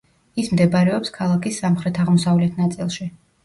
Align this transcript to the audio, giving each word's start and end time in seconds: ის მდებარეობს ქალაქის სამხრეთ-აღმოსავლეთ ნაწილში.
ის 0.43 0.47
მდებარეობს 0.53 1.13
ქალაქის 1.19 1.61
სამხრეთ-აღმოსავლეთ 1.67 2.61
ნაწილში. 2.67 3.11